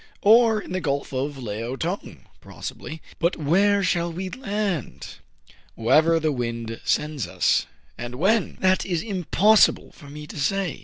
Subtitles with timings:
[0.23, 5.17] "Or in the Gulf of Leao Tong >" T^ossibly."" But where shall we land?"
[5.75, 7.67] Wherever the wind sends us."
[7.99, 10.79] "And when?" "That is impossible for me to say."